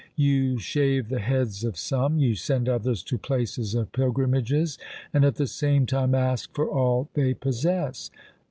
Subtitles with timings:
[0.15, 4.79] You shave the heads of some, you send others to places of pilgrimages,
[5.13, 8.09] and at the same time ask for all they possess.